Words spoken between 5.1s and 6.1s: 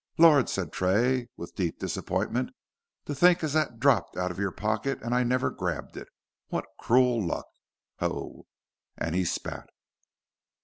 I never grabbed it.